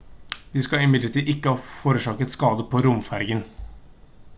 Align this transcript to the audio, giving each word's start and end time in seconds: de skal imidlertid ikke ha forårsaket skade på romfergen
de 0.51 0.61
skal 0.67 0.85
imidlertid 0.85 1.29
ikke 1.33 1.53
ha 1.57 1.61
forårsaket 1.65 2.33
skade 2.37 2.69
på 2.75 2.83
romfergen 2.87 3.49